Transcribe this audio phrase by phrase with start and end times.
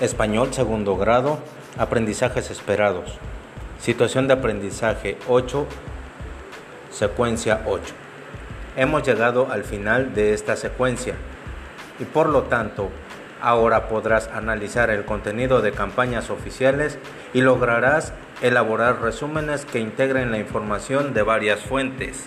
[0.00, 1.38] Español segundo grado,
[1.78, 3.16] aprendizajes esperados.
[3.78, 5.66] Situación de aprendizaje 8,
[6.90, 7.94] secuencia 8.
[8.76, 11.14] Hemos llegado al final de esta secuencia
[12.00, 12.90] y por lo tanto
[13.40, 16.98] ahora podrás analizar el contenido de campañas oficiales
[17.32, 22.26] y lograrás elaborar resúmenes que integren la información de varias fuentes.